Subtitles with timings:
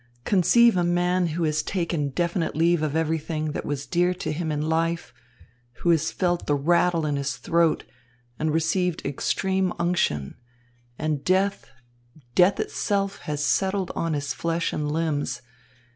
[0.25, 4.51] Conceive a man who has taken definite leave of everything that was dear to him
[4.51, 5.13] in life,
[5.73, 7.83] who has felt the rattle in his throat,
[8.39, 10.35] and received extreme unction,
[10.97, 11.69] and death,
[12.33, 15.43] death itself, has settled on his flesh and limbs.